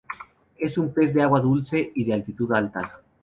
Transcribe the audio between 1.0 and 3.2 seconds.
de agua dulce y de altitud alta.